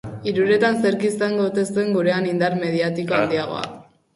[0.29, 3.63] Hiruretan zerk izango ote zuen gurean indar mediatiko handiagoa?